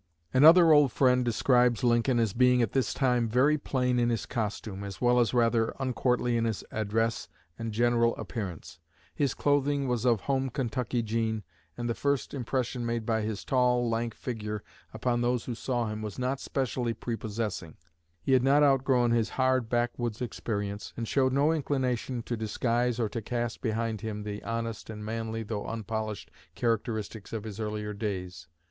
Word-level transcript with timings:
Another 0.33 0.71
old 0.71 0.91
friend 0.91 1.23
describes 1.23 1.83
Lincoln 1.83 2.17
as 2.19 2.33
being 2.33 2.63
at 2.63 2.71
this 2.71 2.91
time 2.91 3.29
"very 3.29 3.55
plain 3.55 3.99
in 3.99 4.09
his 4.09 4.25
costume, 4.25 4.83
as 4.83 4.99
well 4.99 5.19
as 5.19 5.31
rather 5.31 5.79
uncourtly 5.79 6.37
in 6.37 6.45
his 6.45 6.63
address 6.71 7.27
and 7.59 7.71
general 7.71 8.15
appearance. 8.15 8.79
His 9.13 9.35
clothing 9.35 9.87
was 9.87 10.03
of 10.03 10.21
home 10.21 10.49
Kentucky 10.49 11.03
jean, 11.03 11.43
and 11.77 11.87
the 11.87 11.93
first 11.93 12.33
impression 12.33 12.83
made 12.83 13.05
by 13.05 13.21
his 13.21 13.45
tall, 13.45 13.87
lank 13.87 14.15
figure 14.15 14.63
upon 14.91 15.21
those 15.21 15.45
who 15.45 15.53
saw 15.53 15.87
him 15.87 16.01
was 16.01 16.17
not 16.17 16.39
specially 16.39 16.95
prepossessing. 16.95 17.77
He 18.23 18.33
had 18.33 18.41
not 18.41 18.63
outgrown 18.63 19.11
his 19.11 19.29
hard 19.29 19.69
backwoods 19.69 20.19
experience, 20.19 20.93
and 20.97 21.07
showed 21.07 21.31
no 21.31 21.51
inclination 21.51 22.23
to 22.23 22.35
disguise 22.35 22.99
or 22.99 23.07
to 23.09 23.21
cast 23.21 23.61
behind 23.61 24.01
him 24.01 24.23
the 24.23 24.41
honest 24.43 24.89
and 24.89 25.05
manly 25.05 25.43
though 25.43 25.67
unpolished 25.67 26.31
characteristics 26.55 27.31
of 27.31 27.43
his 27.43 27.59
earlier 27.59 27.93
days. 27.93 28.47